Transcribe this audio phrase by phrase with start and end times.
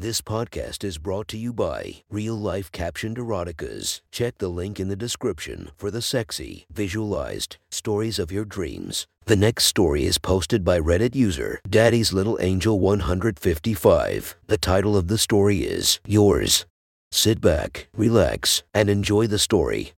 [0.00, 4.00] This podcast is brought to you by Real Life Captioned Eroticas.
[4.10, 9.06] Check the link in the description for the sexy, visualized stories of your dreams.
[9.26, 14.36] The next story is posted by Reddit user Daddy's Little Angel 155.
[14.46, 16.64] The title of the story is Yours.
[17.12, 19.92] Sit back, relax, and enjoy the story.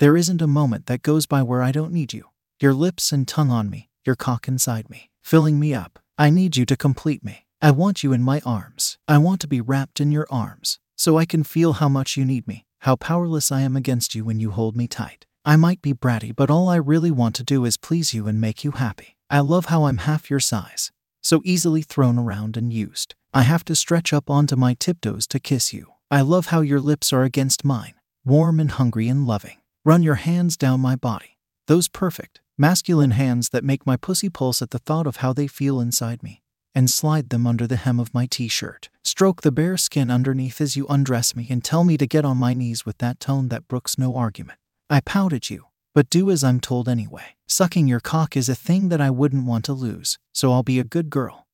[0.00, 2.30] There isn't a moment that goes by where I don't need you.
[2.58, 6.00] Your lips and tongue on me, your cock inside me, filling me up.
[6.18, 7.44] I need you to complete me.
[7.60, 8.96] I want you in my arms.
[9.06, 12.24] I want to be wrapped in your arms, so I can feel how much you
[12.24, 15.26] need me, how powerless I am against you when you hold me tight.
[15.44, 18.40] I might be bratty, but all I really want to do is please you and
[18.40, 19.18] make you happy.
[19.28, 20.90] I love how I'm half your size,
[21.22, 23.14] so easily thrown around and used.
[23.34, 25.92] I have to stretch up onto my tiptoes to kiss you.
[26.10, 27.94] I love how your lips are against mine,
[28.24, 29.58] warm and hungry and loving.
[29.84, 31.36] Run your hands down my body.
[31.66, 35.46] Those perfect, masculine hands that make my pussy pulse at the thought of how they
[35.46, 36.42] feel inside me.
[36.74, 38.90] And slide them under the hem of my t shirt.
[39.02, 42.36] Stroke the bare skin underneath as you undress me and tell me to get on
[42.36, 44.58] my knees with that tone that brooks no argument.
[44.90, 47.36] I pout at you, but do as I'm told anyway.
[47.48, 50.78] Sucking your cock is a thing that I wouldn't want to lose, so I'll be
[50.78, 51.46] a good girl.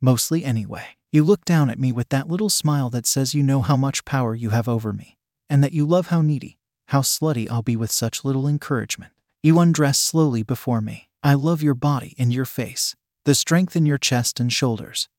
[0.00, 0.96] Mostly anyway.
[1.10, 4.04] You look down at me with that little smile that says you know how much
[4.04, 5.16] power you have over me,
[5.48, 9.13] and that you love how needy, how slutty I'll be with such little encouragement.
[9.44, 11.10] You undress slowly before me.
[11.22, 15.10] I love your body and your face, the strength in your chest and shoulders,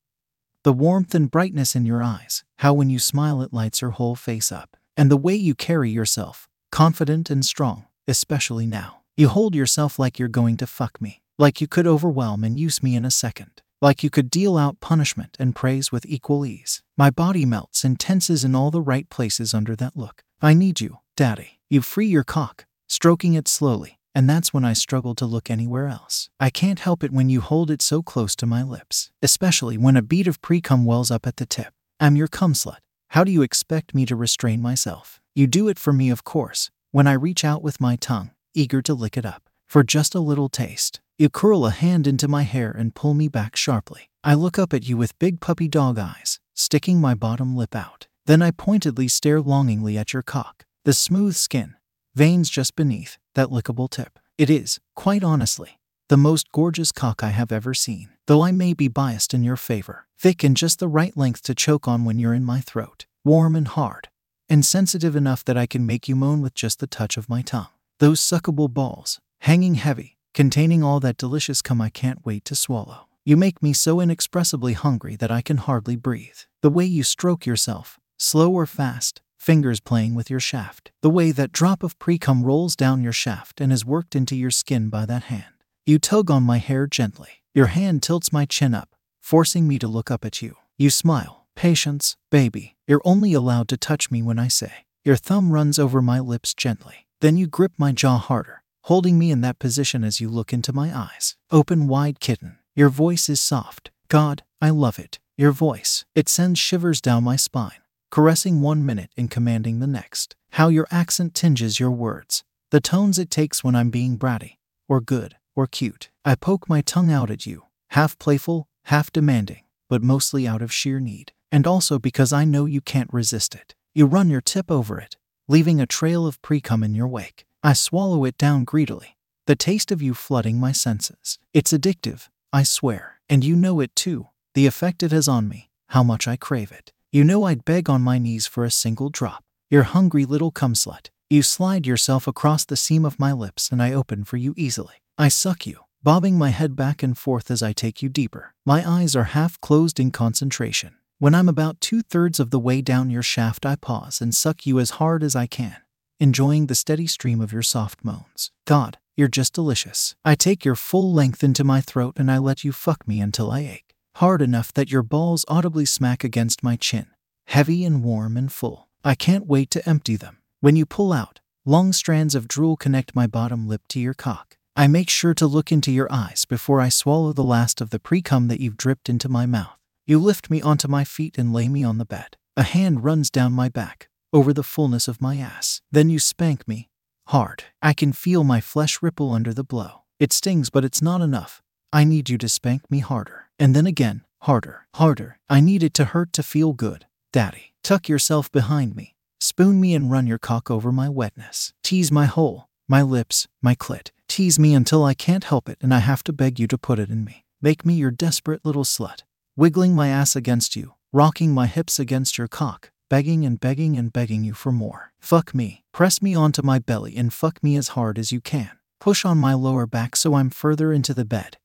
[0.64, 4.16] the warmth and brightness in your eyes, how when you smile it lights your whole
[4.16, 9.02] face up, and the way you carry yourself, confident and strong, especially now.
[9.16, 12.82] You hold yourself like you're going to fuck me, like you could overwhelm and use
[12.82, 16.82] me in a second, like you could deal out punishment and praise with equal ease.
[16.98, 20.24] My body melts and tenses in all the right places under that look.
[20.42, 21.60] I need you, Daddy.
[21.70, 25.88] You free your cock, stroking it slowly, and that's when I struggle to look anywhere
[25.88, 26.30] else.
[26.40, 29.94] I can't help it when you hold it so close to my lips, especially when
[29.94, 31.74] a bead of pre cum wells up at the tip.
[32.00, 32.78] I'm your cum slut.
[33.10, 35.20] How do you expect me to restrain myself?
[35.34, 38.80] You do it for me, of course, when I reach out with my tongue, eager
[38.82, 39.50] to lick it up.
[39.68, 43.28] For just a little taste, you curl a hand into my hair and pull me
[43.28, 44.08] back sharply.
[44.24, 48.06] I look up at you with big puppy dog eyes, sticking my bottom lip out.
[48.24, 51.74] Then I pointedly stare longingly at your cock the smooth skin,
[52.16, 54.18] veins just beneath that lickable tip.
[54.38, 55.78] It is, quite honestly,
[56.08, 59.56] the most gorgeous cock I have ever seen, though I may be biased in your
[59.56, 60.06] favor.
[60.18, 63.54] Thick and just the right length to choke on when you're in my throat, warm
[63.54, 64.08] and hard,
[64.48, 67.42] and sensitive enough that I can make you moan with just the touch of my
[67.42, 67.68] tongue.
[67.98, 73.08] Those suckable balls, hanging heavy, containing all that delicious cum I can't wait to swallow.
[73.26, 76.38] You make me so inexpressibly hungry that I can hardly breathe.
[76.62, 81.30] The way you stroke yourself, slow or fast, fingers playing with your shaft, the way
[81.30, 85.06] that drop of precum rolls down your shaft and is worked into your skin by
[85.06, 85.54] that hand.
[85.86, 87.44] You tug on my hair gently.
[87.54, 88.88] Your hand tilts my chin up,
[89.20, 90.56] forcing me to look up at you.
[90.76, 91.46] You smile.
[91.54, 92.74] Patience, baby.
[92.88, 94.72] You're only allowed to touch me when I say.
[95.04, 97.06] Your thumb runs over my lips gently.
[97.20, 100.72] Then you grip my jaw harder, holding me in that position as you look into
[100.72, 101.36] my eyes.
[101.52, 102.58] Open wide, kitten.
[102.74, 103.92] Your voice is soft.
[104.08, 105.20] God, I love it.
[105.38, 106.04] Your voice.
[106.16, 107.85] It sends shivers down my spine
[108.16, 110.34] caressing one minute and commanding the next.
[110.52, 114.56] How your accent tinges your words, the tones it takes when I'm being bratty,
[114.88, 116.08] or good, or cute.
[116.24, 120.72] I poke my tongue out at you, half playful, half demanding, but mostly out of
[120.72, 123.74] sheer need, and also because I know you can't resist it.
[123.94, 127.44] You run your tip over it, leaving a trail of precum in your wake.
[127.62, 131.38] I swallow it down greedily, the taste of you flooding my senses.
[131.52, 135.68] It's addictive, I swear, and you know it too, the effect it has on me,
[135.88, 136.94] how much I crave it.
[137.16, 139.42] You know I'd beg on my knees for a single drop.
[139.70, 141.08] You're hungry little cum slut.
[141.30, 144.96] You slide yourself across the seam of my lips and I open for you easily.
[145.16, 148.54] I suck you, bobbing my head back and forth as I take you deeper.
[148.66, 150.92] My eyes are half closed in concentration.
[151.18, 154.66] When I'm about two thirds of the way down your shaft, I pause and suck
[154.66, 155.78] you as hard as I can,
[156.20, 158.50] enjoying the steady stream of your soft moans.
[158.66, 160.14] God, you're just delicious.
[160.22, 163.50] I take your full length into my throat and I let you fuck me until
[163.50, 167.06] I ache hard enough that your balls audibly smack against my chin,
[167.46, 168.88] heavy and warm and full.
[169.02, 170.38] I can't wait to empty them.
[170.60, 174.56] When you pull out, long strands of drool connect my bottom lip to your cock.
[174.76, 177.98] I make sure to look into your eyes before I swallow the last of the
[177.98, 179.78] pre cum that you've dripped into my mouth.
[180.06, 182.36] You lift me onto my feet and lay me on the bed.
[182.56, 185.80] A hand runs down my back, over the fullness of my ass.
[185.90, 186.88] Then you spank me.
[187.28, 187.64] Hard.
[187.82, 190.02] I can feel my flesh ripple under the blow.
[190.20, 191.62] It stings, but it's not enough.
[191.92, 193.46] I need you to spank me harder.
[193.58, 195.38] And then again, harder, harder.
[195.48, 197.06] I need it to hurt to feel good.
[197.32, 199.16] Daddy, tuck yourself behind me.
[199.40, 201.72] Spoon me and run your cock over my wetness.
[201.82, 204.10] Tease my hole, my lips, my clit.
[204.28, 206.98] Tease me until I can't help it and I have to beg you to put
[206.98, 207.44] it in me.
[207.60, 209.22] Make me your desperate little slut.
[209.56, 214.12] Wiggling my ass against you, rocking my hips against your cock, begging and begging and
[214.12, 215.12] begging you for more.
[215.20, 215.82] Fuck me.
[215.92, 218.70] Press me onto my belly and fuck me as hard as you can.
[219.00, 221.58] Push on my lower back so I'm further into the bed.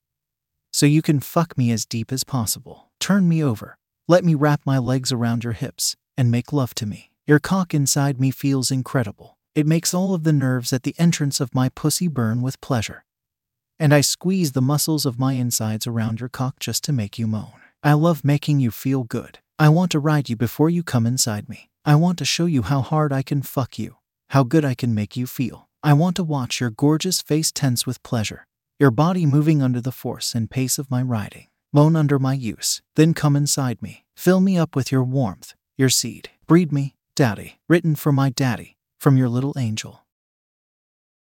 [0.74, 2.92] So you can fuck me as deep as possible.
[3.00, 3.78] Turn me over.
[4.12, 7.12] Let me wrap my legs around your hips and make love to me.
[7.25, 9.38] Your cock inside me feels incredible.
[9.56, 13.06] It makes all of the nerves at the entrance of my pussy burn with pleasure.
[13.80, 17.25] And I squeeze the muscles of my insides around your cock just to make you
[17.25, 17.54] moan.
[17.84, 19.40] I love making you feel good.
[19.58, 21.69] I want to ride you before you come inside me.
[21.86, 23.96] I want to show you how hard I can fuck you,
[24.31, 25.69] how good I can make you feel.
[25.84, 28.46] I want to watch your gorgeous face tense with pleasure,
[28.78, 31.48] your body moving under the force and pace of my riding.
[31.74, 34.04] Moan under my use, then come inside me.
[34.16, 36.30] Fill me up with your warmth, your seed.
[36.46, 40.06] Breed me, Daddy, written for my daddy, from your little angel.